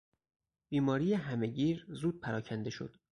بیماری 0.69 1.13
همه 1.13 1.47
گیر 1.47 1.85
زود 1.89 2.19
پراکنده 2.21 2.69
شد. 2.69 2.95